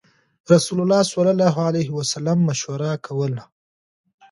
[0.53, 3.43] رسول الله صلی الله عليه وسلم مشوره کوله.